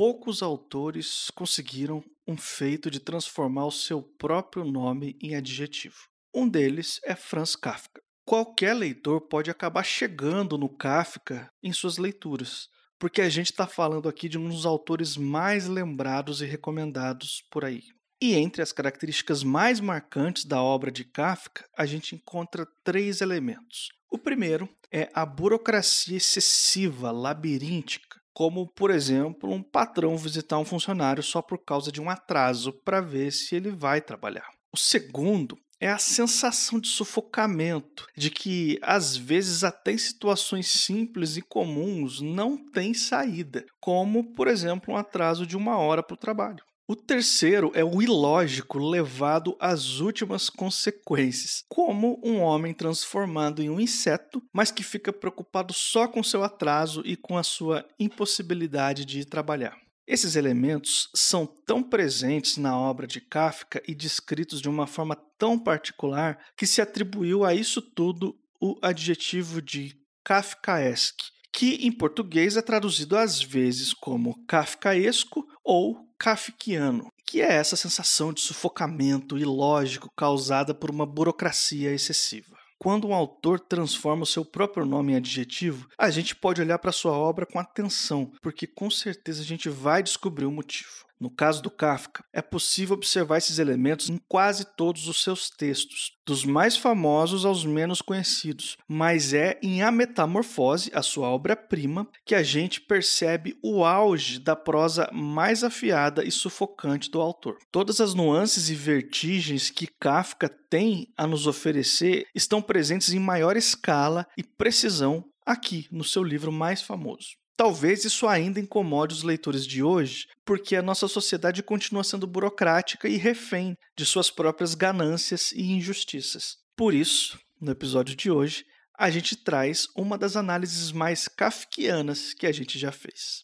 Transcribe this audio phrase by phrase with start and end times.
[0.00, 6.08] poucos autores conseguiram um feito de transformar o seu próprio nome em adjetivo.
[6.34, 8.00] Um deles é Franz Kafka.
[8.24, 12.66] Qualquer leitor pode acabar chegando no Kafka em suas leituras,
[12.98, 17.62] porque a gente está falando aqui de um dos autores mais lembrados e recomendados por
[17.62, 17.82] aí.
[18.22, 23.90] E entre as características mais marcantes da obra de Kafka, a gente encontra três elementos.
[24.10, 31.22] O primeiro é a burocracia excessiva, labiríntica, como, por exemplo, um patrão visitar um funcionário
[31.22, 34.48] só por causa de um atraso para ver se ele vai trabalhar.
[34.72, 41.38] O segundo é a sensação de sufocamento, de que às vezes até em situações simples
[41.38, 46.18] e comuns não tem saída, como, por exemplo, um atraso de uma hora para o
[46.18, 46.62] trabalho.
[46.90, 53.78] O terceiro é o ilógico levado às últimas consequências, como um homem transformado em um
[53.78, 59.24] inseto, mas que fica preocupado só com seu atraso e com a sua impossibilidade de
[59.24, 59.78] trabalhar.
[60.04, 65.56] Esses elementos são tão presentes na obra de Kafka e descritos de uma forma tão
[65.56, 72.62] particular que se atribuiu a isso tudo o adjetivo de kafkaesque, que em português é
[72.62, 80.74] traduzido às vezes como kafkaesco ou kafkiano, que é essa sensação de sufocamento ilógico causada
[80.74, 82.58] por uma burocracia excessiva.
[82.78, 86.92] Quando um autor transforma o seu próprio nome em adjetivo, a gente pode olhar para
[86.92, 91.06] sua obra com atenção, porque com certeza a gente vai descobrir o motivo.
[91.20, 96.12] No caso do Kafka, é possível observar esses elementos em quase todos os seus textos,
[96.26, 102.34] dos mais famosos aos menos conhecidos, mas é em A Metamorfose, a sua obra-prima, que
[102.34, 107.58] a gente percebe o auge da prosa mais afiada e sufocante do autor.
[107.70, 113.58] Todas as nuances e vertigens que Kafka tem a nos oferecer estão presentes em maior
[113.58, 117.39] escala e precisão aqui no seu livro mais famoso.
[117.60, 123.06] Talvez isso ainda incomode os leitores de hoje, porque a nossa sociedade continua sendo burocrática
[123.06, 126.56] e refém de suas próprias ganâncias e injustiças.
[126.74, 128.64] Por isso, no episódio de hoje,
[128.98, 133.42] a gente traz uma das análises mais kafkianas que a gente já fez.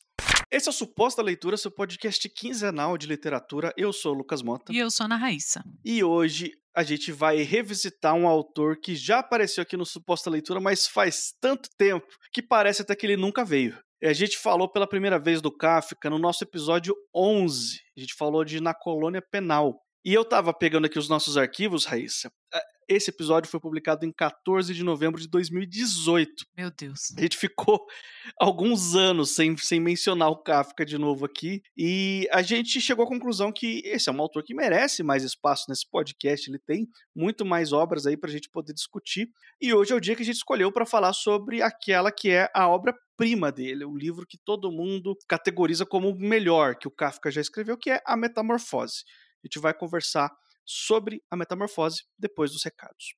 [0.50, 3.70] Esse é o Suposta Leitura, seu podcast quinzenal de literatura.
[3.76, 4.72] Eu sou o Lucas Mota.
[4.72, 5.62] E eu sou a Ana Raíssa.
[5.84, 10.58] E hoje a gente vai revisitar um autor que já apareceu aqui no Suposta Leitura,
[10.58, 13.78] mas faz tanto tempo que parece até que ele nunca veio.
[14.02, 17.80] A gente falou pela primeira vez do Kafka no nosso episódio 11.
[17.96, 19.80] A gente falou de Na Colônia Penal.
[20.04, 22.30] E eu tava pegando aqui os nossos arquivos, Raíssa.
[22.88, 26.46] Esse episódio foi publicado em 14 de novembro de 2018.
[26.56, 27.12] Meu Deus.
[27.18, 27.84] A gente ficou
[28.40, 31.62] alguns anos sem, sem mencionar o Kafka de novo aqui.
[31.76, 35.64] E a gente chegou à conclusão que esse é um autor que merece mais espaço
[35.68, 36.48] nesse podcast.
[36.48, 39.30] Ele tem muito mais obras aí pra gente poder discutir.
[39.60, 42.48] E hoje é o dia que a gente escolheu para falar sobre aquela que é
[42.54, 46.90] a obra prima dele, o livro que todo mundo categoriza como o melhor que o
[46.90, 49.04] Kafka já escreveu, que é A Metamorfose.
[49.42, 50.30] A gente vai conversar
[50.66, 53.14] sobre a metamorfose depois dos recados.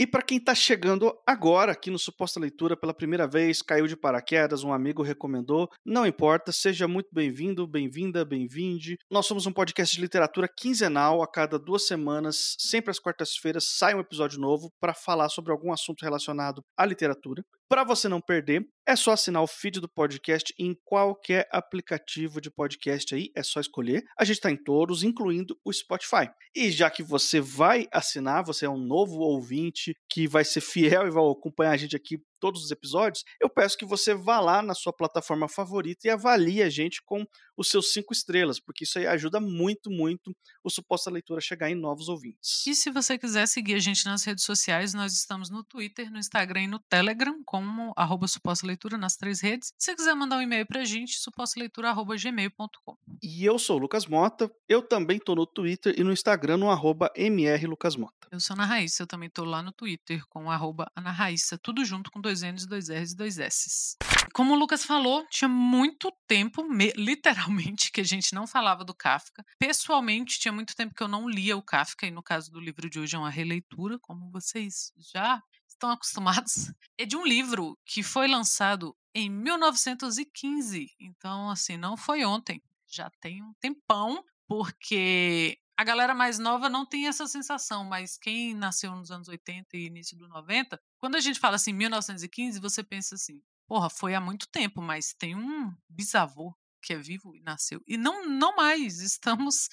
[0.00, 3.96] E para quem está chegando agora aqui no Suposta Leitura pela primeira vez, caiu de
[3.96, 8.96] paraquedas, um amigo recomendou, não importa, seja muito bem-vindo, bem-vinda, bem-vinde.
[9.10, 13.92] Nós somos um podcast de literatura quinzenal, a cada duas semanas, sempre às quartas-feiras, sai
[13.96, 17.42] um episódio novo para falar sobre algum assunto relacionado à literatura.
[17.68, 22.50] Para você não perder, é só assinar o feed do podcast em qualquer aplicativo de
[22.50, 24.02] podcast aí, é só escolher.
[24.18, 26.30] A gente está em todos, incluindo o Spotify.
[26.56, 31.06] E já que você vai assinar, você é um novo ouvinte que vai ser fiel
[31.06, 34.62] e vai acompanhar a gente aqui todos os episódios, eu peço que você vá lá
[34.62, 37.24] na sua plataforma favorita e avalie a gente com
[37.56, 41.68] os seus cinco estrelas, porque isso aí ajuda muito, muito o Suposta Leitura a chegar
[41.68, 42.64] em novos ouvintes.
[42.66, 46.18] E se você quiser seguir a gente nas redes sociais, nós estamos no Twitter, no
[46.18, 49.72] Instagram e no Telegram, como arroba Suposta Leitura nas três redes.
[49.78, 52.96] Se você quiser mandar um e-mail pra gente, supostaleitura.gmail.com.
[53.22, 56.70] E eu sou o Lucas Mota, eu também tô no Twitter e no Instagram no
[56.70, 58.28] arroba mrlucasmota.
[58.30, 61.84] Eu sou Ana Raíssa, eu também tô lá no Twitter com arroba Ana Raíssa, tudo
[61.84, 63.96] junto com dois N's, dois R's e dois S's.
[64.32, 66.62] Como o Lucas falou, tinha muito tempo,
[66.96, 69.44] literalmente, que a gente não falava do Kafka.
[69.58, 72.88] Pessoalmente, tinha muito tempo que eu não lia o Kafka, e no caso do livro
[72.88, 76.72] de hoje é uma releitura, como vocês já estão acostumados.
[76.98, 83.10] É de um livro que foi lançado em 1915, então, assim, não foi ontem, já
[83.20, 88.90] tem um tempão, porque a galera mais nova não tem essa sensação, mas quem nasceu
[88.96, 93.14] nos anos 80 e início do 90, quando a gente fala assim 1915, você pensa
[93.14, 96.52] assim, porra, foi há muito tempo, mas tem um bisavô
[96.82, 97.80] que é vivo e nasceu.
[97.86, 99.68] E não, não mais, estamos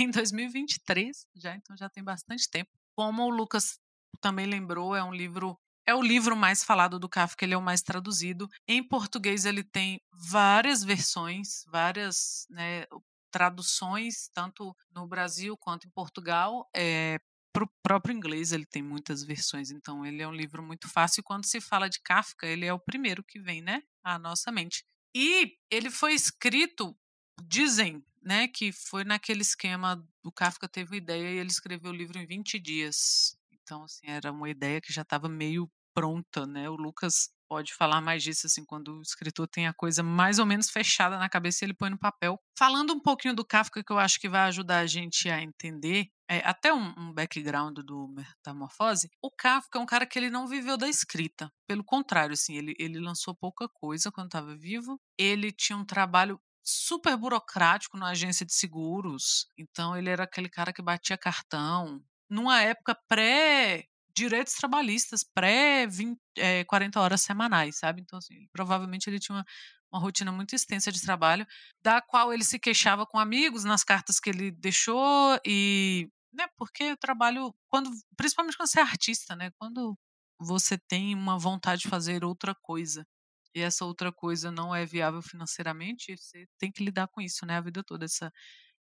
[0.00, 2.70] em 2023 já, então já tem bastante tempo.
[2.96, 3.78] Como o Lucas
[4.18, 7.62] também lembrou, é um livro É o livro mais falado do Kafka, ele é o
[7.62, 8.48] mais traduzido.
[8.66, 12.86] Em português, ele tem várias versões, várias né,
[13.30, 16.68] traduções, tanto no Brasil quanto em Portugal.
[16.74, 17.18] É,
[17.52, 21.20] para o próprio inglês, ele tem muitas versões, então ele é um livro muito fácil.
[21.20, 24.52] E quando se fala de Kafka, ele é o primeiro que vem né, à nossa
[24.52, 24.84] mente.
[25.14, 26.96] E ele foi escrito,
[27.42, 31.94] dizem, né, que foi naquele esquema do Kafka teve uma ideia e ele escreveu o
[31.94, 33.36] livro em 20 dias.
[33.50, 36.68] Então, assim, era uma ideia que já estava meio pronta, né?
[36.68, 40.46] O Lucas pode falar mais disso, assim, quando o escritor tem a coisa mais ou
[40.46, 42.40] menos fechada na cabeça e ele põe no papel.
[42.56, 46.06] Falando um pouquinho do Kafka, que eu acho que vai ajudar a gente a entender,
[46.28, 50.46] é, até um, um, background do Metamorfose, o Kafka é um cara que ele não
[50.46, 51.52] viveu da escrita.
[51.66, 55.00] Pelo contrário, assim, ele, ele lançou pouca coisa quando estava vivo.
[55.18, 59.48] Ele tinha um trabalho super burocrático na agência de seguros.
[59.58, 62.00] Então ele era aquele cara que batia cartão.
[62.28, 63.86] Numa época pré
[64.20, 68.02] direitos trabalhistas, pré 20, é, 40 horas semanais, sabe?
[68.02, 69.44] Então, assim, provavelmente ele tinha uma,
[69.92, 71.46] uma rotina muito extensa de trabalho,
[71.82, 76.92] da qual ele se queixava com amigos nas cartas que ele deixou e, né, porque
[76.92, 79.96] o trabalho, quando, principalmente quando você é artista, né, quando
[80.38, 83.06] você tem uma vontade de fazer outra coisa
[83.54, 87.56] e essa outra coisa não é viável financeiramente, você tem que lidar com isso, né,
[87.56, 88.32] a vida toda, essa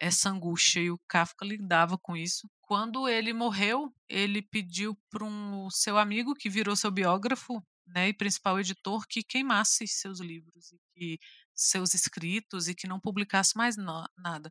[0.03, 2.51] essa angústia e o Kafka lidava com isso.
[2.61, 8.13] Quando ele morreu, ele pediu para um seu amigo que virou seu biógrafo, né, e
[8.13, 11.19] principal editor que queimasse seus livros e que
[11.55, 14.51] seus escritos e que não publicasse mais no, nada.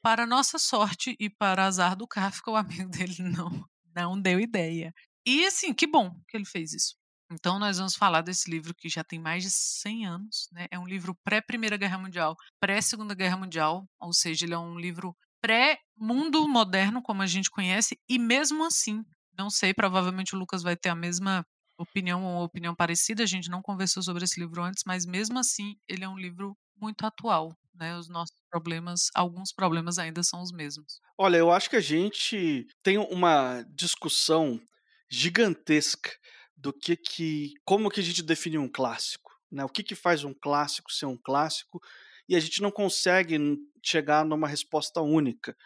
[0.00, 2.56] Para nossa sorte e para azar do Kafka, o
[2.86, 3.50] amigo dele não
[3.94, 4.94] não deu ideia.
[5.26, 6.94] E assim, que bom que ele fez isso.
[7.32, 10.48] Então, nós vamos falar desse livro que já tem mais de 100 anos.
[10.52, 10.66] Né?
[10.70, 15.16] É um livro pré-Primeira Guerra Mundial, pré-Segunda Guerra Mundial, ou seja, ele é um livro
[15.40, 19.02] pré-mundo moderno, como a gente conhece, e mesmo assim,
[19.36, 21.44] não sei, provavelmente o Lucas vai ter a mesma
[21.76, 25.74] opinião ou opinião parecida, a gente não conversou sobre esse livro antes, mas mesmo assim,
[25.88, 27.56] ele é um livro muito atual.
[27.74, 27.96] Né?
[27.96, 31.00] Os nossos problemas, alguns problemas ainda são os mesmos.
[31.18, 34.60] Olha, eu acho que a gente tem uma discussão
[35.10, 36.10] gigantesca
[36.56, 39.64] do que que como que a gente define um clássico, né?
[39.64, 41.80] O que que faz um clássico ser um clássico?
[42.28, 43.38] E a gente não consegue
[43.84, 45.56] chegar numa resposta única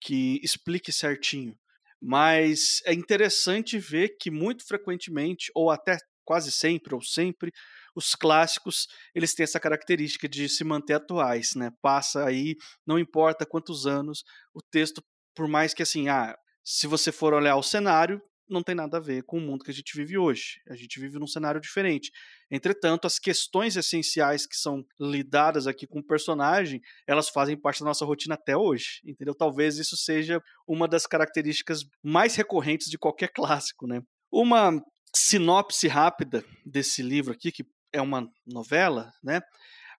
[0.00, 1.56] que explique certinho.
[2.02, 7.52] Mas é interessante ver que muito frequentemente, ou até quase sempre, ou sempre,
[7.94, 11.70] os clássicos eles têm essa característica de se manter atuais, né?
[11.82, 14.22] Passa aí, não importa quantos anos,
[14.54, 15.02] o texto,
[15.34, 19.00] por mais que assim, ah, se você for olhar o cenário, não tem nada a
[19.00, 20.60] ver com o mundo que a gente vive hoje.
[20.68, 22.10] A gente vive num cenário diferente.
[22.50, 27.86] Entretanto, as questões essenciais que são lidadas aqui com o personagem, elas fazem parte da
[27.86, 29.34] nossa rotina até hoje, entendeu?
[29.34, 34.02] Talvez isso seja uma das características mais recorrentes de qualquer clássico, né?
[34.30, 34.80] Uma
[35.14, 39.40] sinopse rápida desse livro aqui, que é uma novela, né?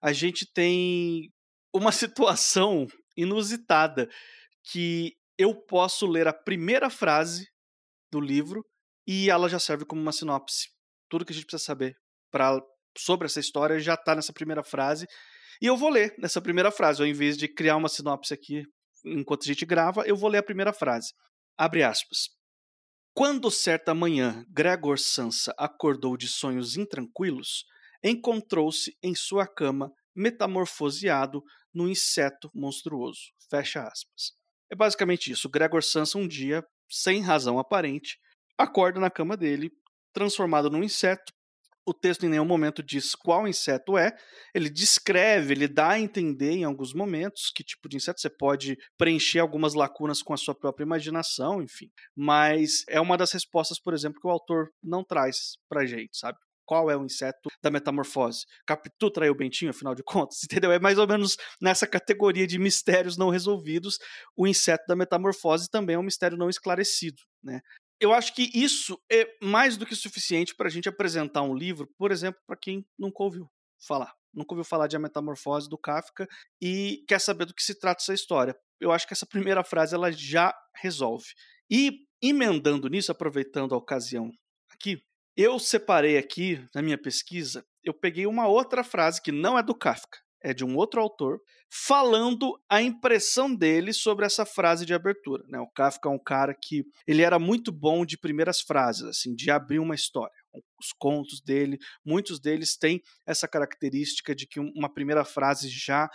[0.00, 1.30] A gente tem
[1.72, 4.08] uma situação inusitada
[4.64, 7.51] que eu posso ler a primeira frase
[8.12, 8.62] do livro
[9.06, 10.68] e ela já serve como uma sinopse.
[11.08, 11.96] Tudo que a gente precisa saber
[12.30, 12.60] para
[12.96, 15.06] sobre essa história já está nessa primeira frase.
[15.60, 18.62] E eu vou ler nessa primeira frase, ao invés de criar uma sinopse aqui
[19.04, 21.12] enquanto a gente grava, eu vou ler a primeira frase.
[21.58, 22.28] Abre aspas.
[23.14, 27.64] Quando certa manhã Gregor Sansa acordou de sonhos intranquilos,
[28.02, 31.42] encontrou-se em sua cama metamorfoseado
[31.74, 33.20] num inseto monstruoso.
[33.50, 34.32] Fecha aspas.
[34.70, 35.48] É basicamente isso.
[35.48, 38.18] Gregor Sansa um dia sem razão aparente,
[38.58, 39.70] acorda na cama dele,
[40.12, 41.32] transformado num inseto.
[41.84, 44.12] O texto em nenhum momento diz qual inseto é,
[44.54, 48.76] ele descreve, ele dá a entender em alguns momentos que tipo de inseto você pode
[48.96, 51.90] preencher algumas lacunas com a sua própria imaginação, enfim.
[52.14, 56.38] Mas é uma das respostas, por exemplo, que o autor não traz pra gente, sabe?
[56.64, 58.44] Qual é o inseto da metamorfose.
[58.66, 60.72] Capitu traiu o Bentinho, afinal de contas, entendeu?
[60.72, 63.98] É mais ou menos nessa categoria de mistérios não resolvidos.
[64.36, 67.60] O inseto da metamorfose também é um mistério não esclarecido, né?
[68.00, 71.88] Eu acho que isso é mais do que suficiente para a gente apresentar um livro,
[71.96, 73.48] por exemplo, para quem nunca ouviu
[73.80, 74.12] falar.
[74.34, 76.26] Nunca ouviu falar de A Metamorfose do Kafka
[76.60, 78.56] e quer saber do que se trata essa história.
[78.80, 81.26] Eu acho que essa primeira frase ela já resolve.
[81.70, 84.30] E emendando nisso, aproveitando a ocasião
[84.72, 85.02] aqui,
[85.36, 89.74] eu separei aqui, na minha pesquisa, eu peguei uma outra frase que não é do
[89.74, 91.38] Kafka, é de um outro autor,
[91.70, 95.42] falando a impressão dele sobre essa frase de abertura.
[95.48, 95.58] Né?
[95.58, 99.50] O Kafka é um cara que ele era muito bom de primeiras frases, assim, de
[99.50, 100.34] abrir uma história.
[100.78, 106.10] Os contos dele, muitos deles têm essa característica de que uma primeira frase já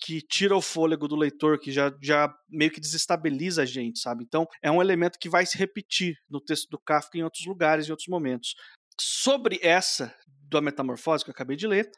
[0.00, 4.24] que tira o fôlego do leitor, que já, já meio que desestabiliza a gente, sabe?
[4.24, 7.88] Então, é um elemento que vai se repetir no texto do Kafka em outros lugares,
[7.88, 8.54] em outros momentos.
[9.00, 10.14] Sobre essa
[10.48, 11.90] da metamorfose que eu acabei de ler,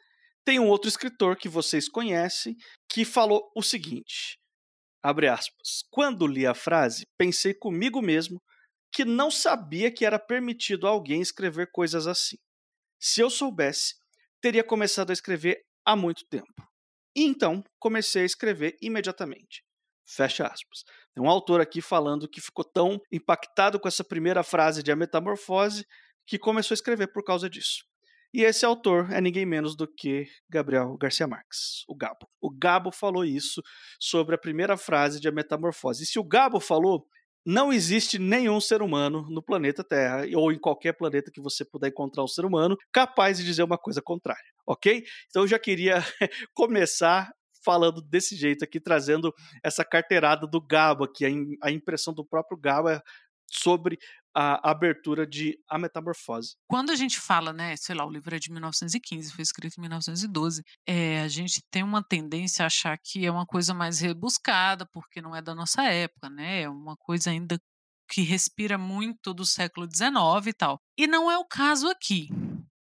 [0.43, 2.55] tem um outro escritor que vocês conhecem
[2.89, 4.37] que falou o seguinte:
[5.03, 5.83] abre aspas.
[5.89, 8.41] Quando li a frase, pensei comigo mesmo
[8.91, 12.37] que não sabia que era permitido a alguém escrever coisas assim.
[12.99, 13.95] Se eu soubesse,
[14.41, 16.70] teria começado a escrever há muito tempo.
[17.15, 19.63] E então comecei a escrever imediatamente.
[20.05, 20.83] Fecha aspas.
[21.13, 24.95] Tem um autor aqui falando que ficou tão impactado com essa primeira frase de a
[24.95, 25.85] metamorfose
[26.25, 27.83] que começou a escrever por causa disso.
[28.33, 32.29] E esse autor é ninguém menos do que Gabriel Garcia Marques, o Gabo.
[32.39, 33.61] O Gabo falou isso
[33.99, 36.03] sobre a primeira frase de A Metamorfose.
[36.03, 37.05] E se o Gabo falou,
[37.45, 41.89] não existe nenhum ser humano no planeta Terra, ou em qualquer planeta que você puder
[41.89, 45.03] encontrar um ser humano, capaz de dizer uma coisa contrária, ok?
[45.29, 45.95] Então eu já queria
[46.53, 47.31] começar
[47.63, 51.25] falando desse jeito aqui, trazendo essa carteirada do Gabo aqui,
[51.61, 52.99] a, impressão do próprio Gabo é
[53.51, 53.97] sobre
[54.33, 56.55] a abertura de A Metamorfose.
[56.67, 59.81] Quando a gente fala, né, sei lá, o livro é de 1915, foi escrito em
[59.81, 64.87] 1912, é, a gente tem uma tendência a achar que é uma coisa mais rebuscada,
[64.91, 67.59] porque não é da nossa época, né, é uma coisa ainda
[68.09, 70.81] que respira muito do século XIX e tal.
[70.97, 72.27] E não é o caso aqui.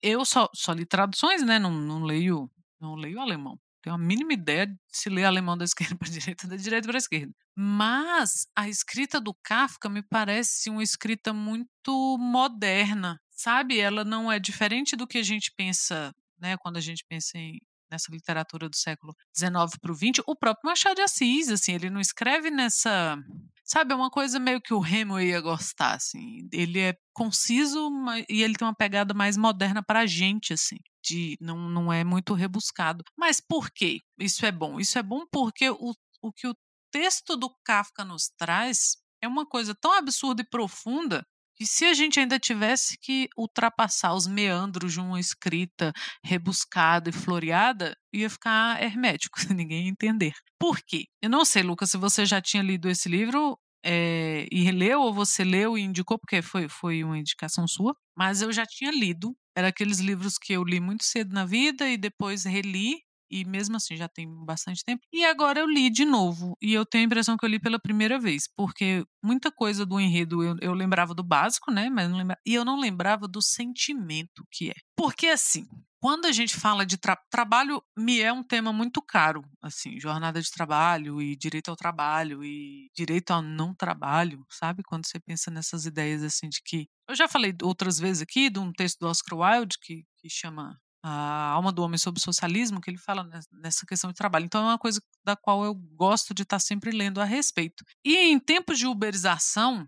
[0.02, 4.32] Eu só, só li traduções, né, não, não leio não leio alemão tenho a mínima
[4.32, 7.34] ideia de se ler alemão da esquerda para a direita, da direita para a esquerda.
[7.54, 13.78] Mas a escrita do Kafka me parece uma escrita muito moderna, sabe?
[13.78, 16.56] Ela não é diferente do que a gente pensa, né?
[16.58, 17.58] Quando a gente pensa em,
[17.92, 20.24] nessa literatura do século XIX para o XX.
[20.26, 23.16] O próprio Machado de Assis, assim, ele não escreve nessa
[23.64, 26.48] sabe, é uma coisa meio que o Hemingway ia gostar, assim.
[26.52, 27.90] Ele é conciso
[28.28, 32.04] e ele tem uma pegada mais moderna para a gente, assim de não, não é
[32.04, 33.04] muito rebuscado.
[33.18, 33.98] Mas por quê?
[34.18, 34.78] Isso é bom.
[34.78, 36.54] Isso é bom porque o, o que o
[36.90, 41.26] texto do Kafka nos traz é uma coisa tão absurda e profunda
[41.62, 45.92] que se a gente ainda tivesse que ultrapassar os meandros de uma escrita
[46.24, 50.32] rebuscada e floreada, ia ficar hermético, ninguém entender.
[50.58, 51.04] Por quê?
[51.22, 55.14] Eu não sei, Lucas, se você já tinha lido esse livro é, e releu, ou
[55.14, 59.32] você leu e indicou, porque foi, foi uma indicação sua, mas eu já tinha lido.
[59.56, 63.02] Era aqueles livros que eu li muito cedo na vida e depois reli,
[63.32, 65.02] e mesmo assim já tem bastante tempo.
[65.10, 67.80] E agora eu li de novo, e eu tenho a impressão que eu li pela
[67.80, 71.88] primeira vez, porque muita coisa do enredo eu, eu lembrava do básico, né?
[71.88, 72.10] Mas
[72.46, 74.74] e eu não lembrava do sentimento que é.
[74.94, 75.66] Porque assim,
[76.02, 80.42] quando a gente fala de tra trabalho, me é um tema muito caro, assim, jornada
[80.42, 84.82] de trabalho e direito ao trabalho e direito ao não trabalho, sabe?
[84.82, 88.58] Quando você pensa nessas ideias assim de que eu já falei outras vezes aqui de
[88.58, 92.80] um texto do Oscar Wilde que, que chama a alma do homem sobre o socialismo,
[92.80, 94.44] que ele fala nessa questão de trabalho.
[94.44, 97.84] Então é uma coisa da qual eu gosto de estar sempre lendo a respeito.
[98.04, 99.86] E em tempos de uberização,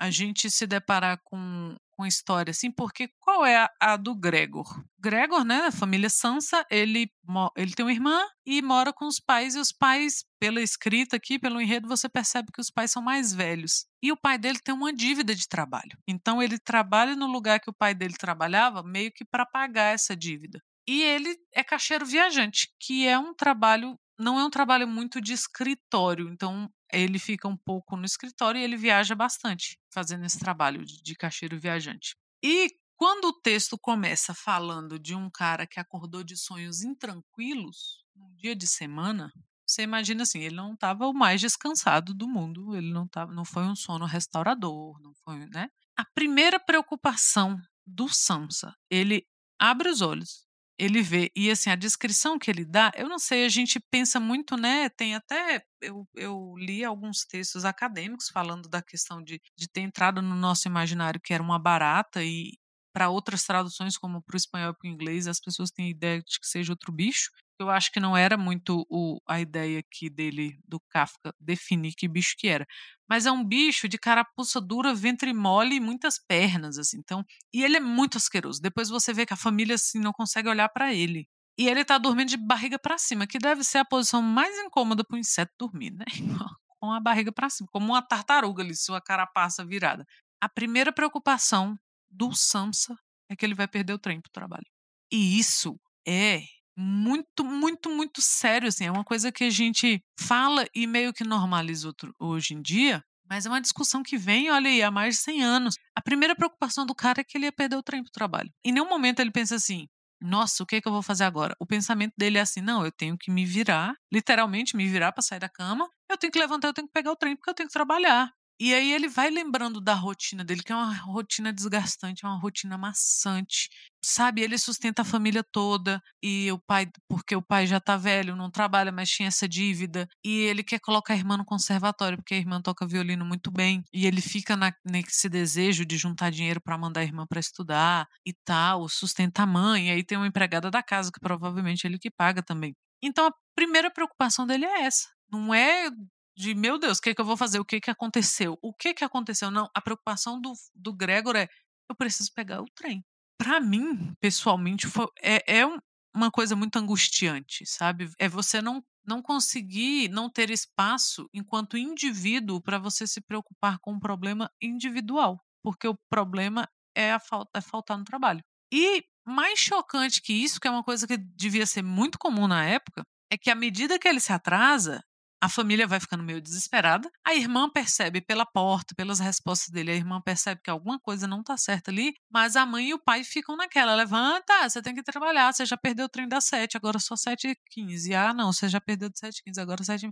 [0.00, 4.82] a gente se deparar com com história, assim, porque qual é a, a, do Gregor?
[4.98, 7.10] Gregor, né, família Sansa, ele,
[7.56, 11.38] ele tem uma irmã e mora com os pais, e os pais, pela escrita aqui,
[11.38, 13.86] pelo enredo, você percebe que os pais são mais velhos.
[14.02, 15.96] E o pai dele tem uma dívida de trabalho.
[16.08, 20.16] Então ele trabalha no lugar que o pai dele trabalhava, meio que para pagar essa
[20.16, 20.60] dívida.
[20.88, 25.32] E ele é caixeiro viajante, que é um trabalho não é um trabalho muito de
[25.32, 30.84] escritório, então ele fica um pouco no escritório e ele viaja bastante fazendo esse trabalho
[30.84, 32.14] de, de caixeiro viajante.
[32.42, 38.34] E quando o texto começa falando de um cara que acordou de sonhos intranquilos num
[38.36, 39.32] dia de semana,
[39.66, 43.44] você imagina assim, ele não estava o mais descansado do mundo, ele não tava, não
[43.44, 45.68] foi um sono restaurador, não foi, né?
[45.96, 49.26] A primeira preocupação do Samsa, ele
[49.58, 50.46] abre os olhos,
[50.82, 51.30] ele vê.
[51.36, 54.88] E assim, a descrição que ele dá, eu não sei, a gente pensa muito, né?
[54.88, 55.64] Tem até.
[55.80, 60.66] Eu, eu li alguns textos acadêmicos falando da questão de, de ter entrado no nosso
[60.66, 62.58] imaginário que era uma barata, e
[62.92, 66.18] para outras traduções, como para o espanhol e para o inglês, as pessoas têm ideia
[66.20, 67.30] de que seja outro bicho.
[67.62, 72.08] Eu acho que não era muito o, a ideia aqui dele, do Kafka, definir que
[72.08, 72.66] bicho que era
[73.12, 76.96] mas é um bicho de carapuça dura, ventre mole e muitas pernas, assim.
[76.98, 78.58] Então, e ele é muito asqueroso.
[78.58, 81.28] Depois você vê que a família assim não consegue olhar para ele.
[81.58, 85.04] E ele tá dormindo de barriga para cima, que deve ser a posição mais incômoda
[85.04, 86.06] para o inseto dormir, né?
[86.80, 90.06] Com a barriga para cima, como uma tartaruga ali, sua carapaça virada.
[90.40, 91.78] A primeira preocupação
[92.10, 92.96] do Samsa
[93.30, 94.66] é que ele vai perder o trem pro trabalho.
[95.12, 95.78] E isso
[96.08, 96.42] é
[96.76, 101.24] muito, muito, muito sério, assim, é uma coisa que a gente fala e meio que
[101.24, 105.22] normaliza hoje em dia, mas é uma discussão que vem, olha aí, há mais de
[105.22, 105.74] 100 anos.
[105.96, 108.50] A primeira preocupação do cara é que ele ia perder o trem pro trabalho.
[108.64, 109.86] Em nenhum momento ele pensa assim,
[110.22, 111.54] nossa, o que é que eu vou fazer agora?
[111.58, 115.22] O pensamento dele é assim: não, eu tenho que me virar, literalmente me virar para
[115.22, 117.54] sair da cama, eu tenho que levantar, eu tenho que pegar o trem porque eu
[117.54, 118.30] tenho que trabalhar.
[118.60, 122.38] E aí ele vai lembrando da rotina dele, que é uma rotina desgastante, é uma
[122.38, 123.68] rotina maçante.
[124.04, 128.36] Sabe, ele sustenta a família toda e o pai, porque o pai já tá velho,
[128.36, 130.08] não trabalha, mas tinha essa dívida.
[130.24, 133.82] E ele quer colocar a irmã no conservatório, porque a irmã toca violino muito bem.
[133.92, 138.06] E ele fica na, nesse desejo de juntar dinheiro para mandar a irmã para estudar
[138.26, 139.88] e tal, sustenta a mãe.
[139.88, 142.74] E aí tem uma empregada da casa, que provavelmente ele que paga também.
[143.02, 145.08] Então a primeira preocupação dele é essa.
[145.30, 145.90] Não é
[146.36, 147.58] de meu Deus, o que, que eu vou fazer?
[147.58, 148.58] O que, que aconteceu?
[148.62, 149.50] O que, que aconteceu?
[149.50, 151.48] Não, a preocupação do, do Gregor é
[151.90, 153.04] eu preciso pegar o trem.
[153.38, 155.66] Para mim, pessoalmente, foi, é, é
[156.14, 158.10] uma coisa muito angustiante, sabe?
[158.18, 163.94] É você não, não conseguir não ter espaço enquanto indivíduo para você se preocupar com
[163.94, 168.42] um problema individual, porque o problema é, a falta, é faltar no trabalho.
[168.72, 172.64] E mais chocante que isso, que é uma coisa que devia ser muito comum na
[172.64, 175.02] época, é que à medida que ele se atrasa,
[175.42, 177.10] a família vai ficando meio desesperada.
[177.26, 181.42] A irmã percebe pela porta, pelas respostas dele, a irmã percebe que alguma coisa não
[181.42, 183.92] tá certa ali, mas a mãe e o pai ficam naquela.
[183.96, 187.48] Levanta, você tem que trabalhar, você já perdeu o trem das sete, agora só sete
[187.48, 188.14] e quinze.
[188.14, 190.08] Ah, não, você já perdeu de sete e quinze, agora sete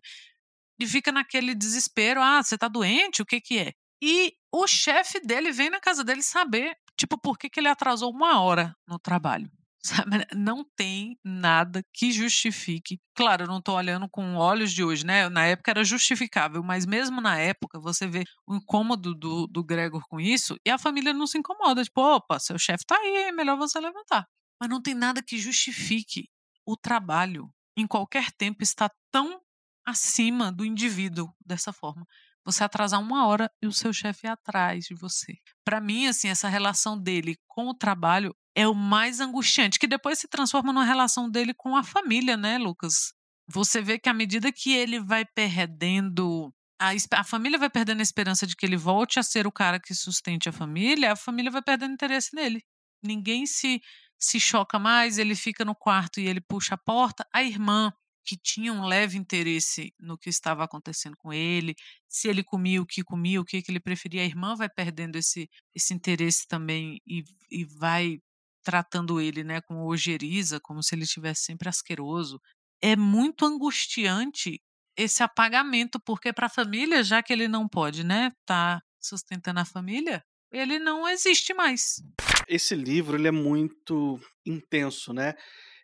[0.80, 2.20] e fica naquele desespero.
[2.20, 3.22] Ah, você tá doente?
[3.22, 3.72] O que que é?
[4.02, 8.10] E o chefe dele vem na casa dele saber, tipo, por que, que ele atrasou
[8.10, 9.48] uma hora no trabalho.
[9.82, 10.18] Sabe?
[10.18, 13.00] Né, não tem nada que justifique.
[13.14, 15.28] Claro, eu não estou olhando com olhos de hoje, né?
[15.30, 20.02] Na época era justificável, mas mesmo na época você vê o incômodo do, do Gregor
[20.08, 21.82] com isso e a família não se incomoda.
[21.82, 24.26] Tipo, opa, seu chefe está aí, é melhor você levantar.
[24.60, 26.28] Mas não tem nada que justifique
[26.66, 29.40] o trabalho em qualquer tempo está tão
[29.86, 32.06] acima do indivíduo dessa forma.
[32.44, 35.34] Você atrasar uma hora e o seu chefe atrás de você.
[35.64, 40.18] Para mim, assim, essa relação dele com o trabalho é o mais angustiante, que depois
[40.18, 43.12] se transforma numa relação dele com a família, né, Lucas?
[43.48, 46.52] Você vê que à medida que ele vai perdendo.
[46.80, 49.78] A, a família vai perdendo a esperança de que ele volte a ser o cara
[49.78, 52.62] que sustente a família, a família vai perdendo interesse nele.
[53.02, 53.80] Ninguém se,
[54.18, 57.26] se choca mais, ele fica no quarto e ele puxa a porta.
[57.34, 57.92] A irmã
[58.24, 61.74] que tinha um leve interesse no que estava acontecendo com ele,
[62.08, 65.16] se ele comia o que comia, o que, que ele preferia, a irmã vai perdendo
[65.16, 68.18] esse, esse interesse também e, e vai
[68.62, 72.40] tratando ele né, com ojeriza, como se ele estivesse sempre asqueroso.
[72.82, 74.60] É muito angustiante
[74.96, 79.64] esse apagamento, porque para a família, já que ele não pode né, tá sustentando a
[79.64, 82.02] família, ele não existe mais.
[82.46, 85.34] Esse livro ele é muito intenso, né?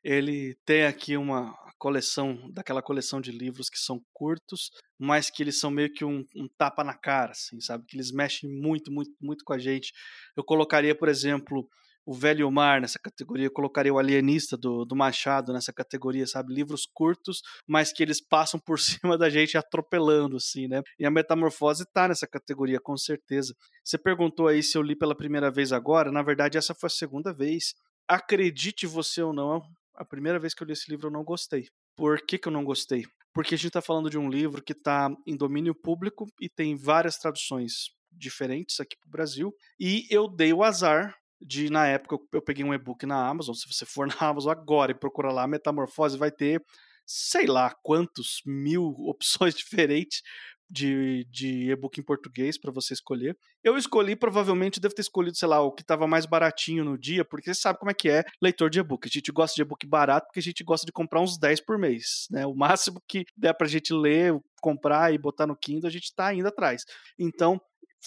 [0.05, 5.61] Ele tem aqui uma coleção, daquela coleção de livros que são curtos, mas que eles
[5.61, 7.85] são meio que um, um, tapa na cara, assim, sabe?
[7.87, 9.93] Que eles mexem muito, muito, muito com a gente.
[10.37, 11.69] Eu colocaria, por exemplo,
[12.07, 16.55] o Velho Mar nessa categoria, eu colocaria o Alienista do, do Machado nessa categoria, sabe?
[16.55, 20.83] Livros curtos, mas que eles passam por cima da gente atropelando, assim, né?
[20.99, 23.55] E a Metamorfose tá nessa categoria, com certeza.
[23.85, 26.91] Você perguntou aí se eu li pela primeira vez agora, na verdade essa foi a
[26.91, 27.75] segunda vez.
[28.09, 29.61] Acredite você ou não,
[29.97, 31.69] a primeira vez que eu li esse livro eu não gostei.
[31.97, 33.05] Por que, que eu não gostei?
[33.33, 36.77] Porque a gente está falando de um livro que está em domínio público e tem
[36.77, 39.55] várias traduções diferentes aqui para o Brasil.
[39.79, 43.55] E eu dei o azar de, na época, eu peguei um e-book na Amazon.
[43.55, 46.63] Se você for na Amazon agora e procurar lá Metamorfose, vai ter
[47.07, 50.23] sei lá quantos mil opções diferentes
[50.69, 53.37] de, de e-book em português para você escolher.
[53.63, 57.25] Eu escolhi, provavelmente, devo ter escolhido, sei lá, o que estava mais baratinho no dia,
[57.25, 59.07] porque você sabe como é que é leitor de e-book.
[59.07, 61.79] A gente gosta de e-book barato porque a gente gosta de comprar uns 10 por
[61.79, 62.47] mês, né?
[62.47, 66.35] O máximo que der pra gente ler, comprar e botar no Kindle, a gente tá
[66.35, 66.85] indo atrás.
[67.19, 67.61] Então,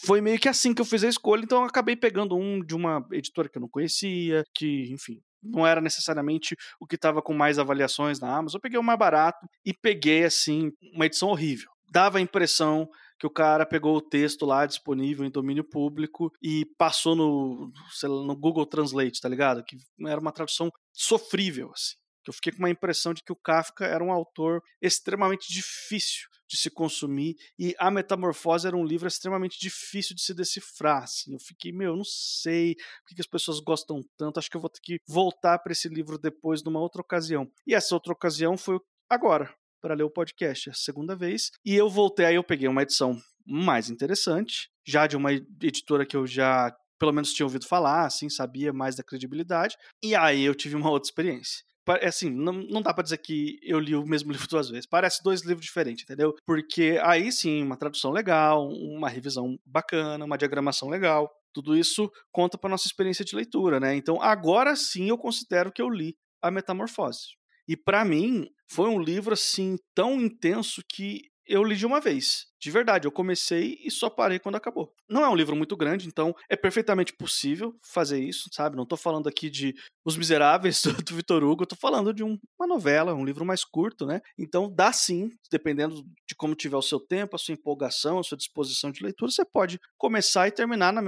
[0.06, 2.76] foi meio que assim que eu fiz a escolha, então eu acabei pegando um de
[2.76, 7.34] uma editora que eu não conhecia, que, enfim, não era necessariamente o que estava com
[7.34, 8.58] mais avaliações na Amazon.
[8.58, 13.28] Eu peguei o mais barato e peguei, assim, uma edição horrível dava a impressão que
[13.28, 17.72] o cara pegou o texto lá disponível em domínio público e passou no,
[18.02, 19.64] lá, no Google Translate, tá ligado?
[19.64, 21.96] Que era uma tradução sofrível, assim.
[22.26, 26.58] Eu fiquei com uma impressão de que o Kafka era um autor extremamente difícil de
[26.58, 31.04] se consumir e A Metamorfose era um livro extremamente difícil de se decifrar.
[31.04, 31.34] Assim.
[31.34, 34.62] Eu fiquei, meu, eu não sei por que as pessoas gostam tanto, acho que eu
[34.62, 37.50] vou ter que voltar para esse livro depois, numa outra ocasião.
[37.66, 41.52] E essa outra ocasião foi agora, para ler o podcast, a segunda vez.
[41.66, 46.16] E eu voltei, aí eu peguei uma edição mais interessante, já de uma editora que
[46.16, 49.78] eu já pelo menos tinha ouvido falar, assim, sabia mais da credibilidade.
[50.04, 51.64] E aí eu tive uma outra experiência.
[52.04, 54.86] Assim, não, não dá para dizer que eu li o mesmo livro duas vezes.
[54.86, 56.36] Parece dois livros diferentes, entendeu?
[56.46, 61.32] Porque aí sim, uma tradução legal, uma revisão bacana, uma diagramação legal.
[61.52, 63.96] Tudo isso conta para nossa experiência de leitura, né?
[63.96, 67.39] Então, agora sim eu considero que eu li a Metamorfose.
[67.70, 72.48] E para mim, foi um livro assim tão intenso que eu li de uma vez.
[72.62, 74.94] De verdade, eu comecei e só parei quando acabou.
[75.10, 78.76] Não é um livro muito grande, então é perfeitamente possível fazer isso, sabe?
[78.76, 79.74] Não tô falando aqui de
[80.06, 84.06] Os Miseráveis do, Vitor Hugo, tô falando de um, uma novela, um livro mais curto,
[84.06, 84.20] né?
[84.38, 85.96] Então dá sim, dependendo
[86.28, 89.46] de como tiver o seu tempo, a sua empolgação, a sua disposição de leitura, você
[89.46, 91.02] pode começar e terminar na,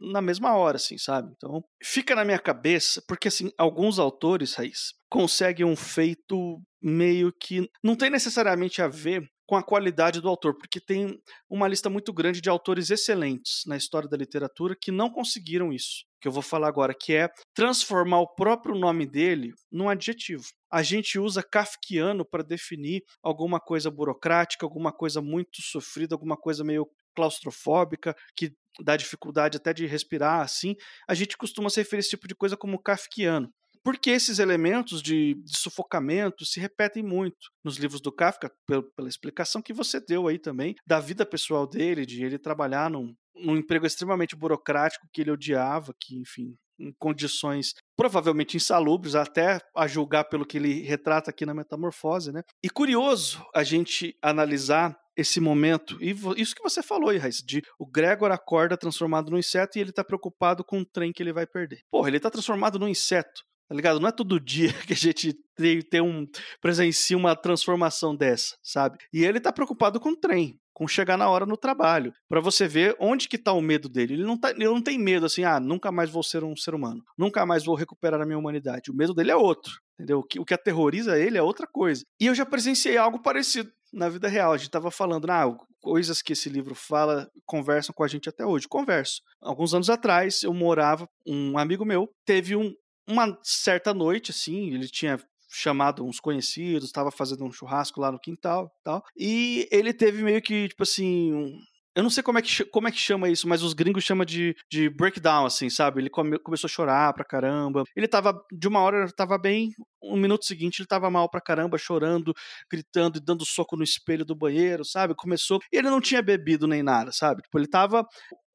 [0.00, 1.32] na mesma hora, assim, sabe?
[1.36, 7.70] Então fica na minha cabeça, porque assim, alguns autores, Raiz, conseguem um feito meio que
[7.82, 12.12] não tem necessariamente a ver com a qualidade do autor, porque tem uma lista muito
[12.12, 16.42] grande de autores excelentes na história da literatura que não conseguiram isso, que eu vou
[16.42, 20.44] falar agora, que é transformar o próprio nome dele num adjetivo.
[20.70, 26.64] A gente usa kafkiano para definir alguma coisa burocrática, alguma coisa muito sofrida, alguma coisa
[26.64, 30.74] meio claustrofóbica, que dá dificuldade até de respirar assim.
[31.08, 33.50] A gente costuma se referir a esse tipo de coisa como kafkiano
[33.86, 39.08] porque esses elementos de, de, sufocamento se repetem muito nos livros do Kafka, pela, pela,
[39.08, 43.56] explicação que você deu aí também, da vida pessoal dele, de ele trabalhar num, num
[43.56, 50.24] emprego extremamente burocrático que ele odiava, que, enfim, em condições provavelmente insalubres, até a julgar
[50.24, 52.42] pelo que ele retrata aqui na Metamorfose, né?
[52.64, 57.62] E curioso a gente analisar esse momento, e isso que você falou aí, Raiz, de
[57.78, 61.32] o Gregor acorda transformado num inseto e ele tá preocupado com o trem que ele
[61.32, 61.82] vai perder.
[61.88, 63.46] Porra, ele tá transformado num inseto.
[63.68, 64.00] Tá ligado?
[64.00, 66.26] Não é todo dia que a gente tem, tem um
[66.60, 68.98] presencia uma transformação dessa, sabe?
[69.12, 72.68] E ele tá preocupado com o trem, com chegar na hora no trabalho, para você
[72.68, 74.14] ver onde que tá o medo dele.
[74.14, 76.74] Ele não, tá, ele não tem medo assim, ah, nunca mais vou ser um ser
[76.74, 78.90] humano, nunca mais vou recuperar a minha humanidade.
[78.90, 80.18] O medo dele é outro, entendeu?
[80.18, 82.04] O que, o que aterroriza ele é outra coisa.
[82.20, 84.52] E eu já presenciei algo parecido na vida real.
[84.52, 88.44] A gente tava falando, ah, coisas que esse livro fala conversam com a gente até
[88.44, 88.68] hoje.
[88.68, 89.22] Converso.
[89.40, 92.72] Alguns anos atrás, eu morava, um amigo meu teve um,
[93.08, 98.20] uma certa noite, assim, ele tinha chamado uns conhecidos, estava fazendo um churrasco lá no
[98.20, 99.02] quintal tal.
[99.16, 101.32] E ele teve meio que, tipo assim.
[101.32, 101.58] Um,
[101.96, 104.26] eu não sei como é, que, como é que chama isso, mas os gringos chamam
[104.26, 106.02] de, de breakdown, assim, sabe?
[106.02, 107.84] Ele come, começou a chorar pra caramba.
[107.96, 109.70] Ele tava, de uma hora, tava bem,
[110.02, 112.34] um minuto seguinte ele tava mal pra caramba, chorando,
[112.70, 115.14] gritando e dando soco no espelho do banheiro, sabe?
[115.16, 115.58] Começou.
[115.72, 117.40] E ele não tinha bebido nem nada, sabe?
[117.40, 118.06] Tipo, ele tava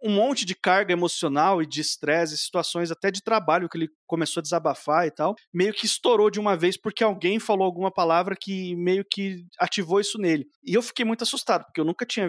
[0.03, 4.41] um monte de carga emocional e de estresse, situações até de trabalho que ele começou
[4.41, 8.35] a desabafar e tal, meio que estourou de uma vez porque alguém falou alguma palavra
[8.39, 10.45] que meio que ativou isso nele.
[10.63, 12.27] E eu fiquei muito assustado, porque eu nunca tinha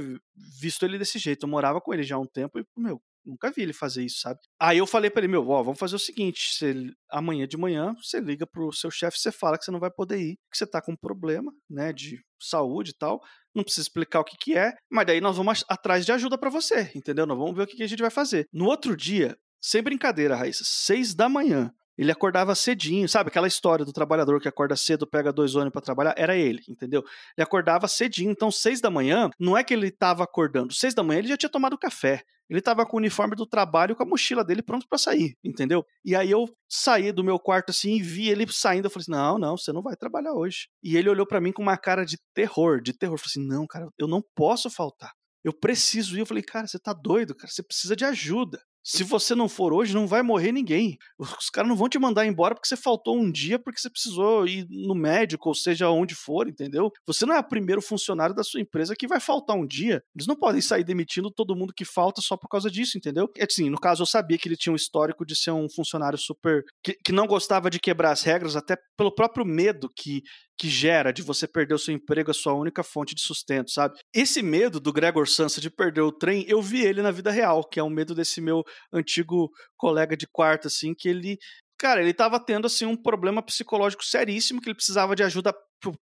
[0.61, 1.45] visto ele desse jeito.
[1.45, 4.21] Eu morava com ele já há um tempo e, meu, nunca vi ele fazer isso,
[4.21, 4.41] sabe?
[4.61, 6.75] Aí eu falei para ele, meu, ó, vamos fazer o seguinte, você,
[7.11, 10.19] amanhã de manhã você liga pro seu chefe, você fala que você não vai poder
[10.19, 13.21] ir, que você tá com um problema, né, de saúde e tal,
[13.55, 16.51] não precisa explicar o que que é, mas daí nós vamos atrás de ajuda para
[16.51, 17.27] você, entendeu?
[17.27, 18.49] Nós vamos ver o que, que a gente vai fazer.
[18.53, 23.29] No outro dia, sem brincadeira, Raíssa, seis da manhã, ele acordava cedinho, sabe?
[23.29, 27.05] Aquela história do trabalhador que acorda cedo, pega dois ônibus para trabalhar, era ele, entendeu?
[27.37, 31.03] Ele acordava cedinho, então seis da manhã, não é que ele estava acordando, seis da
[31.03, 32.23] manhã ele já tinha tomado café.
[32.51, 35.87] Ele estava com o uniforme do trabalho, com a mochila dele pronto para sair, entendeu?
[36.05, 39.11] E aí eu saí do meu quarto assim e vi ele saindo, eu falei assim:
[39.11, 40.69] "Não, não, você não vai trabalhar hoje".
[40.83, 43.47] E ele olhou para mim com uma cara de terror, de terror, eu falei assim:
[43.47, 45.13] "Não, cara, eu não posso faltar.
[45.43, 46.21] Eu preciso ir".
[46.21, 48.61] Eu falei: "Cara, você tá doido, cara, você precisa de ajuda".
[48.85, 50.99] Se você não for hoje, não vai morrer ninguém.
[51.19, 54.47] Os caras não vão te mandar embora porque você faltou um dia, porque você precisou
[54.47, 56.91] ir no médico, ou seja, onde for, entendeu?
[57.07, 60.03] Você não é o primeiro funcionário da sua empresa que vai faltar um dia.
[60.15, 63.31] Eles não podem sair demitindo todo mundo que falta só por causa disso, entendeu?
[63.37, 66.19] É assim, no caso, eu sabia que ele tinha um histórico de ser um funcionário
[66.19, 66.65] super.
[66.83, 70.23] que, que não gostava de quebrar as regras, até pelo próprio medo que
[70.59, 73.99] que gera de você perder o seu emprego, a sua única fonte de sustento, sabe?
[74.15, 77.65] Esse medo do Gregor Sansa de perder o trem, eu vi ele na vida real,
[77.69, 78.63] que é um medo desse meu
[78.93, 81.39] antigo colega de quarto, assim, que ele
[81.79, 85.53] cara, ele tava tendo assim um problema psicológico seríssimo que ele precisava de ajuda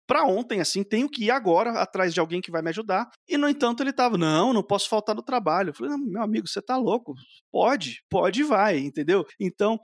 [0.08, 3.10] para ontem, assim, tenho que ir agora atrás de alguém que vai me ajudar.
[3.28, 5.72] E no entanto ele tava, não, não posso faltar no trabalho.
[5.72, 7.14] Eu falei, meu amigo, você tá louco?
[7.52, 9.26] Pode, pode e vai, entendeu?
[9.38, 9.78] Então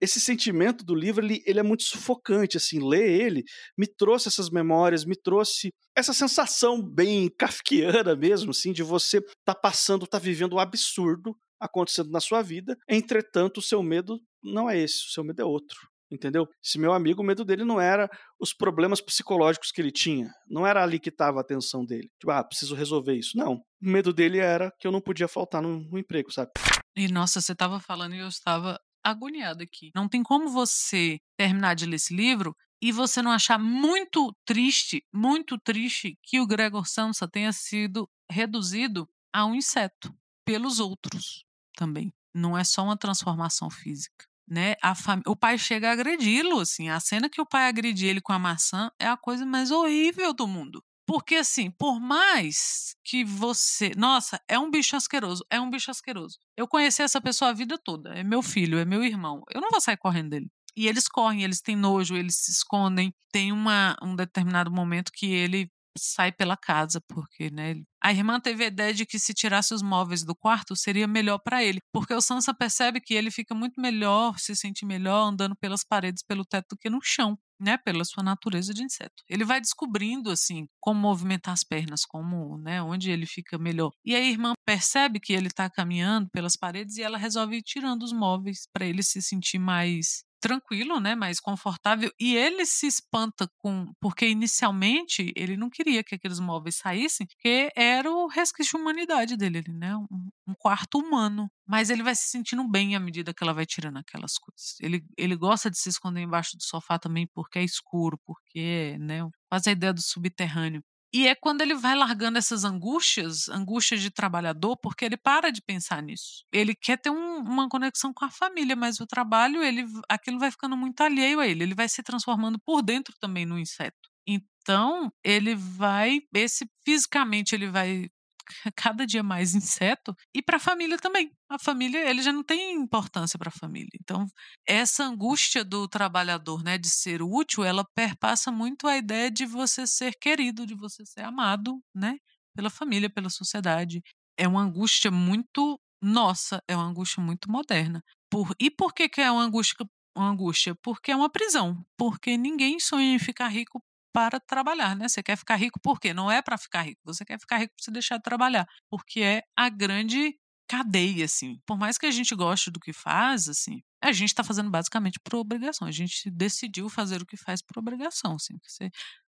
[0.00, 3.42] esse sentimento do livro ele, ele é muito sufocante assim ler ele
[3.76, 9.54] me trouxe essas memórias me trouxe essa sensação bem kafkiana mesmo assim de você tá
[9.54, 14.78] passando tá vivendo um absurdo acontecendo na sua vida entretanto o seu medo não é
[14.78, 15.78] esse o seu medo é outro
[16.10, 16.46] entendeu?
[16.64, 20.66] Esse meu amigo o medo dele não era os problemas psicológicos que ele tinha não
[20.66, 24.12] era ali que estava a atenção dele tipo ah preciso resolver isso não o medo
[24.12, 26.50] dele era que eu não podia faltar no, no emprego sabe?
[26.96, 28.78] E nossa, você estava falando e eu estava
[29.10, 29.90] agoniada aqui.
[29.94, 35.04] Não tem como você terminar de ler esse livro e você não achar muito triste,
[35.12, 40.12] muito triste que o Gregor Samsa tenha sido reduzido a um inseto
[40.44, 42.12] pelos outros também.
[42.34, 44.26] Não é só uma transformação física.
[44.48, 44.76] Né?
[44.96, 45.22] Fam...
[45.26, 46.88] O pai chega a agredi-lo, assim.
[46.88, 50.32] A cena que o pai agride ele com a maçã é a coisa mais horrível
[50.32, 50.84] do mundo.
[51.06, 53.92] Porque, assim, por mais que você.
[53.96, 56.38] Nossa, é um bicho asqueroso, é um bicho asqueroso.
[56.56, 58.10] Eu conheci essa pessoa a vida toda.
[58.14, 59.42] É meu filho, é meu irmão.
[59.54, 60.50] Eu não vou sair correndo dele.
[60.76, 63.14] E eles correm, eles têm nojo, eles se escondem.
[63.32, 68.64] Tem uma, um determinado momento que ele sai pela casa, porque, né, a irmã teve
[68.64, 72.12] a ideia de que se tirasse os móveis do quarto seria melhor para ele, porque
[72.14, 76.44] o Sansa percebe que ele fica muito melhor, se sente melhor andando pelas paredes, pelo
[76.44, 79.22] teto do que no chão, né, pela sua natureza de inseto.
[79.28, 83.90] Ele vai descobrindo assim como movimentar as pernas, como, né, onde ele fica melhor.
[84.04, 88.02] E a irmã percebe que ele está caminhando pelas paredes e ela resolve ir tirando
[88.02, 93.48] os móveis para ele se sentir mais tranquilo, né, mais confortável, e ele se espanta
[93.58, 98.82] com porque inicialmente ele não queria que aqueles móveis saíssem, porque era o resquício de
[98.82, 101.50] humanidade dele, né, um, um quarto humano.
[101.66, 104.76] Mas ele vai se sentindo bem à medida que ela vai tirando aquelas coisas.
[104.80, 109.28] Ele, ele gosta de se esconder embaixo do sofá também porque é escuro, porque, né,
[109.50, 110.82] faz a ideia do subterrâneo.
[111.12, 115.62] E é quando ele vai largando essas angústias, angústias de trabalhador, porque ele para de
[115.62, 116.44] pensar nisso.
[116.52, 120.50] Ele quer ter um, uma conexão com a família, mas o trabalho, ele, aquilo vai
[120.50, 121.62] ficando muito alheio a ele.
[121.62, 124.10] Ele vai se transformando por dentro também no inseto.
[124.26, 128.08] Então, ele vai, esse fisicamente ele vai
[128.76, 131.30] cada dia mais inseto e para a família também.
[131.48, 133.90] A família, ele já não tem importância para a família.
[134.00, 134.26] Então,
[134.66, 139.86] essa angústia do trabalhador, né, de ser útil, ela perpassa muito a ideia de você
[139.86, 142.16] ser querido, de você ser amado, né,
[142.54, 144.02] pela família, pela sociedade.
[144.38, 148.02] É uma angústia muito nossa, é uma angústia muito moderna.
[148.30, 149.76] Por, e por que, que é uma angústia,
[150.16, 150.74] uma angústia?
[150.82, 151.84] Porque é uma prisão.
[151.96, 153.82] Porque ninguém sonha em ficar rico
[154.16, 155.08] para trabalhar, né?
[155.08, 156.14] Você quer ficar rico por quê?
[156.14, 159.20] Não é para ficar rico, você quer ficar rico para você deixar de trabalhar, porque
[159.20, 160.34] é a grande
[160.66, 161.60] cadeia, assim.
[161.66, 165.20] Por mais que a gente goste do que faz, assim, a gente está fazendo basicamente
[165.22, 165.86] por obrigação.
[165.86, 168.54] A gente decidiu fazer o que faz por obrigação, assim.
[168.66, 168.90] Você,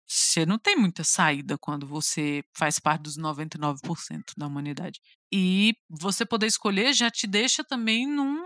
[0.08, 5.02] você não tem muita saída quando você faz parte dos 99% da humanidade.
[5.30, 8.42] E você poder escolher já te deixa também num,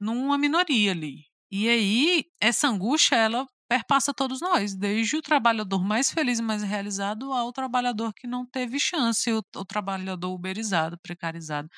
[0.00, 1.24] numa minoria ali.
[1.50, 6.62] E aí, essa angústia, ela perpassa todos nós, desde o trabalhador mais feliz e mais
[6.62, 11.70] realizado ao trabalhador que não teve chance, o, o trabalhador uberizado, precarizado.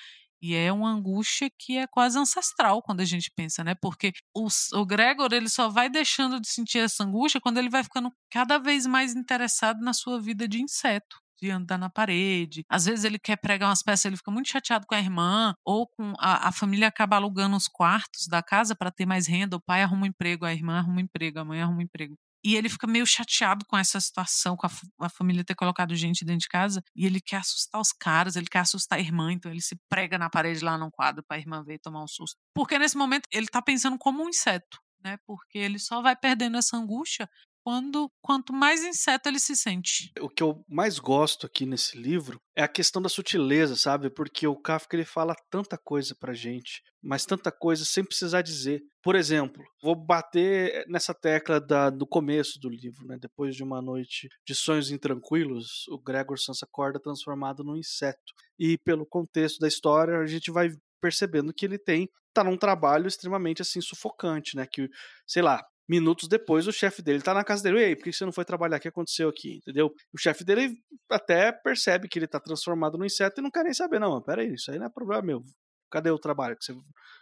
[0.42, 3.76] E é uma angústia que é quase ancestral quando a gente pensa, né?
[3.80, 7.84] Porque o, o Gregor ele só vai deixando de sentir essa angústia quando ele vai
[7.84, 12.64] ficando cada vez mais interessado na sua vida de inseto de andar na parede.
[12.68, 15.86] Às vezes ele quer pregar umas peças, ele fica muito chateado com a irmã, ou
[15.86, 19.56] com a, a família acaba alugando os quartos da casa para ter mais renda.
[19.56, 22.16] O pai arruma um emprego, a irmã arruma um emprego, a mãe arruma um emprego.
[22.44, 24.70] E ele fica meio chateado com essa situação, com a,
[25.00, 26.82] a, família ter colocado gente dentro de casa.
[26.94, 30.18] E ele quer assustar os caras, ele quer assustar a irmã, então ele se prega
[30.18, 32.36] na parede lá num quadro para a irmã ver e tomar um susto.
[32.54, 35.16] Porque nesse momento ele tá pensando como um inseto, né?
[35.26, 37.26] Porque ele só vai perdendo essa angústia
[37.64, 40.12] quando quanto mais inseto ele se sente.
[40.20, 44.10] O que eu mais gosto aqui nesse livro é a questão da sutileza, sabe?
[44.10, 48.82] Porque o Kafka ele fala tanta coisa pra gente, mas tanta coisa sem precisar dizer.
[49.02, 53.16] Por exemplo, vou bater nessa tecla da, do começo do livro, né?
[53.18, 58.34] Depois de uma noite de sonhos intranquilos, o Gregor Sansa acorda transformado num inseto.
[58.58, 60.68] E pelo contexto da história, a gente vai
[61.00, 64.66] percebendo que ele tem tá num trabalho extremamente assim sufocante, né?
[64.66, 64.88] Que,
[65.24, 67.80] sei lá, Minutos depois, o chefe dele tá na casa dele.
[67.80, 68.78] E aí, por que você não foi trabalhar?
[68.78, 69.56] O que aconteceu aqui?
[69.56, 69.92] Entendeu?
[70.12, 70.74] O chefe dele
[71.10, 73.98] até percebe que ele tá transformado no inseto e não quer nem saber.
[73.98, 75.42] Não, pera aí, isso aí não é problema meu.
[75.90, 76.74] Cadê o trabalho que você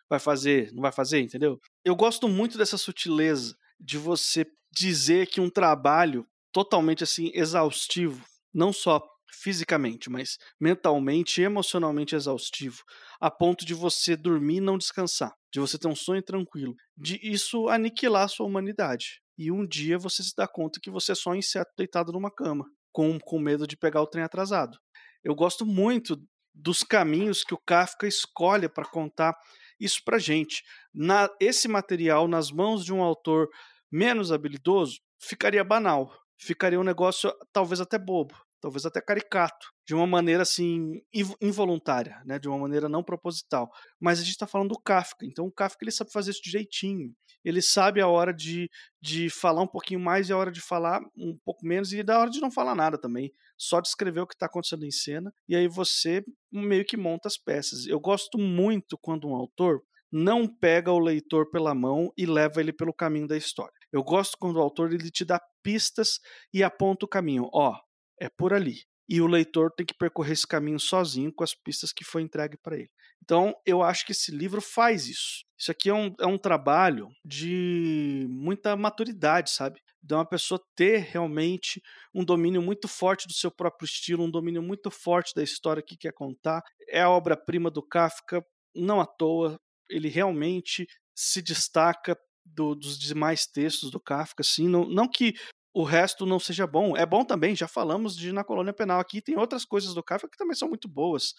[0.09, 0.73] vai fazer?
[0.73, 1.59] Não vai fazer, entendeu?
[1.85, 8.73] Eu gosto muito dessa sutileza de você dizer que um trabalho totalmente assim exaustivo, não
[8.73, 12.83] só fisicamente, mas mentalmente e emocionalmente exaustivo,
[13.21, 17.19] a ponto de você dormir e não descansar, de você ter um sonho tranquilo, de
[17.23, 19.21] isso aniquilar a sua humanidade.
[19.37, 22.31] E um dia você se dá conta que você é só um inseto deitado numa
[22.31, 24.79] cama, com, com medo de pegar o trem atrasado.
[25.25, 26.17] Eu gosto muito
[26.55, 29.35] dos caminhos que o Kafka escolhe para contar
[29.81, 30.63] isso para gente.
[30.95, 33.49] Na, esse material, nas mãos de um autor
[33.91, 40.07] menos habilidoso, ficaria banal, ficaria um negócio talvez até bobo talvez até caricato, de uma
[40.07, 41.03] maneira assim
[41.41, 43.69] involuntária, né, de uma maneira não proposital.
[44.01, 46.51] Mas a gente está falando do Kafka, então o Kafka ele sabe fazer isso de
[46.51, 47.13] jeitinho.
[47.45, 48.71] Ele sabe a hora de,
[49.01, 52.21] de falar um pouquinho mais e a hora de falar um pouco menos e da
[52.21, 53.33] hora de não falar nada também.
[53.59, 57.37] Só descrever o que está acontecendo em cena e aí você meio que monta as
[57.37, 57.85] peças.
[57.87, 62.73] Eu gosto muito quando um autor não pega o leitor pela mão e leva ele
[62.73, 63.73] pelo caminho da história.
[63.91, 66.21] Eu gosto quando o autor ele te dá pistas
[66.53, 67.49] e aponta o caminho.
[67.53, 67.75] Ó,
[68.23, 68.83] é por ali.
[69.09, 72.57] E o leitor tem que percorrer esse caminho sozinho com as pistas que foi entregue
[72.57, 72.91] para ele.
[73.23, 75.45] Então, eu acho que esse livro faz isso.
[75.59, 79.81] Isso aqui é um, é um trabalho de muita maturidade, sabe?
[80.03, 81.81] de uma pessoa ter realmente
[82.13, 85.97] um domínio muito forte do seu próprio estilo, um domínio muito forte da história que
[85.97, 86.61] quer contar.
[86.89, 93.47] É a obra-prima do Kafka, não à toa, ele realmente se destaca do, dos demais
[93.47, 95.35] textos do Kafka, assim, não, não que
[95.75, 96.97] o resto não seja bom.
[96.97, 100.29] É bom também, já falamos de Na Colônia Penal aqui, tem outras coisas do Kafka
[100.29, 101.35] que também são muito boas,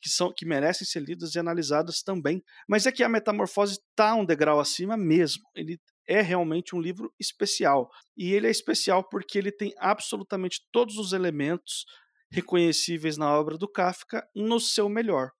[0.00, 2.42] que são que merecem ser lidas e analisadas também.
[2.68, 5.44] Mas é que a Metamorfose está um degrau acima mesmo.
[5.54, 7.88] Ele é realmente um livro especial.
[8.16, 11.84] E ele é especial porque ele tem absolutamente todos os elementos
[12.30, 15.30] reconhecíveis na obra do Kafka no seu melhor.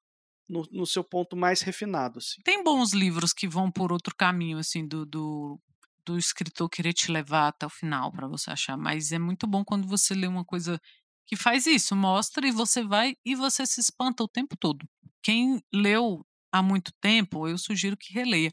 [0.48, 2.20] No, no seu ponto mais refinado.
[2.20, 2.40] Assim.
[2.44, 5.60] Tem bons livros que vão por outro caminho, assim, do, do
[6.06, 9.64] do escritor querer te levar até o final para você achar, mas é muito bom
[9.64, 10.80] quando você lê uma coisa
[11.26, 14.86] que faz isso, mostra e você vai e você se espanta o tempo todo.
[15.22, 18.52] Quem leu há muito tempo, eu sugiro que releia,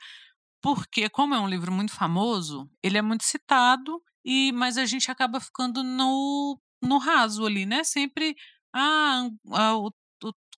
[0.61, 5.11] porque como é um livro muito famoso, ele é muito citado e mas a gente
[5.11, 7.83] acaba ficando no no raso ali, né?
[7.83, 8.35] Sempre
[8.73, 9.29] ah,
[9.77, 9.91] o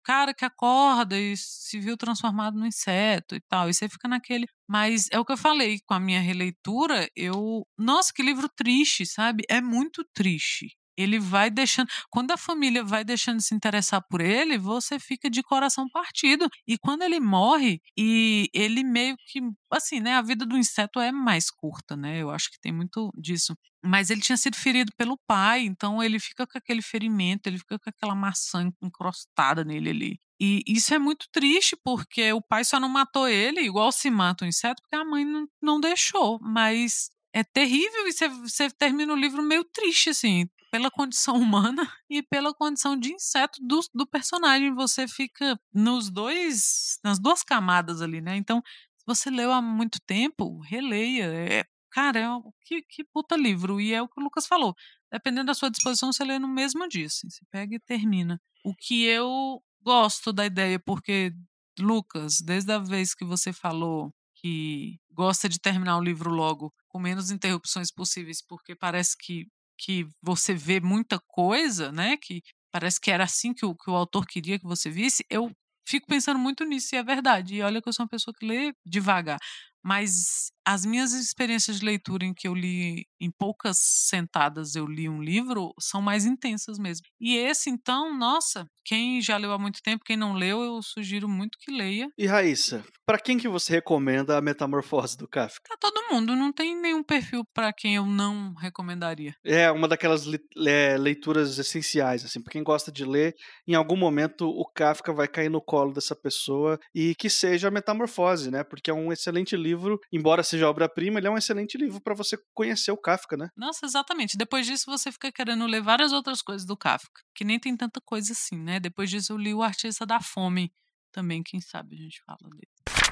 [0.06, 3.70] cara que acorda e se viu transformado no inseto e tal.
[3.70, 4.46] E você fica naquele.
[4.70, 7.10] Mas é o que eu falei com a minha releitura.
[7.16, 7.66] Eu.
[7.78, 9.44] Nossa, que livro triste, sabe?
[9.50, 10.76] É muito triste.
[10.98, 11.88] Ele vai deixando.
[12.10, 16.50] Quando a família vai deixando de se interessar por ele, você fica de coração partido.
[16.68, 19.40] E quando ele morre, e ele meio que.
[19.72, 20.14] Assim, né?
[20.16, 22.22] A vida do inseto é mais curta, né?
[22.22, 23.56] Eu acho que tem muito disso.
[23.84, 27.78] Mas ele tinha sido ferido pelo pai, então ele fica com aquele ferimento, ele fica
[27.78, 30.20] com aquela maçã encrostada nele ali.
[30.40, 34.44] E isso é muito triste, porque o pai só não matou ele, igual se mata
[34.44, 36.40] o inseto, porque a mãe não, não deixou.
[36.42, 41.90] Mas é terrível e você, você termina o livro meio triste, assim pela condição humana
[42.10, 44.74] e pela condição de inseto do, do personagem.
[44.76, 48.36] Você fica nos dois, nas duas camadas ali, né?
[48.36, 48.62] Então,
[48.98, 51.26] se você leu há muito tempo, releia.
[51.34, 52.28] É, cara, é
[52.66, 53.80] que, que puta livro.
[53.80, 54.76] E é o que o Lucas falou.
[55.12, 57.06] Dependendo da sua disposição, você lê no mesmo dia.
[57.06, 58.40] Assim, você pega e termina.
[58.64, 61.32] O que eu gosto da ideia, porque,
[61.80, 67.00] Lucas, desde a vez que você falou que gosta de terminar o livro logo, com
[67.00, 72.18] menos interrupções possíveis, porque parece que que você vê muita coisa, né?
[72.18, 75.26] Que parece que era assim que o, que o autor queria que você visse.
[75.30, 75.52] Eu
[75.88, 77.56] fico pensando muito nisso e é verdade.
[77.56, 79.40] E olha que eu sou uma pessoa que lê devagar.
[79.84, 85.08] Mas as minhas experiências de leitura em que eu li em poucas sentadas eu li
[85.08, 87.06] um livro são mais intensas mesmo.
[87.20, 91.28] E esse então, nossa, quem já leu há muito tempo, quem não leu, eu sugiro
[91.28, 92.08] muito que leia.
[92.18, 95.62] E Raíssa, para quem que você recomenda a Metamorfose do Kafka?
[95.68, 99.36] Para todo mundo, não tem nenhum perfil para quem eu não recomendaria.
[99.44, 100.26] É uma daquelas
[100.56, 103.36] leituras essenciais, assim, para quem gosta de ler,
[103.68, 107.72] em algum momento o Kafka vai cair no colo dessa pessoa e que seja a
[107.72, 108.64] Metamorfose, né?
[108.64, 112.14] Porque é um excelente livro, embora seja seja obra-prima, ele é um excelente livro para
[112.14, 113.50] você conhecer o Kafka, né?
[113.56, 114.38] Nossa, exatamente.
[114.38, 118.02] Depois disso você fica querendo ler várias outras coisas do Kafka, que nem tem tanta
[118.02, 118.80] coisa assim, né?
[118.80, 120.72] Depois disso eu li O Artista da Fome,
[121.12, 122.68] também, quem sabe a gente fala dele.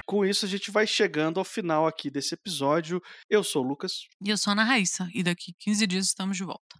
[0.06, 3.00] Com isso, a gente vai chegando ao final aqui desse episódio.
[3.30, 3.92] Eu sou o Lucas.
[4.22, 5.08] E eu sou a Ana Raíssa.
[5.14, 6.78] E daqui 15 dias estamos de volta.